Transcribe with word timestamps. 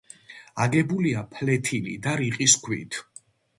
აგებულია 0.65 1.21
ფლეთილი 1.35 1.95
და 2.09 2.17
რიყის 2.25 2.59
ქვით. 2.67 3.01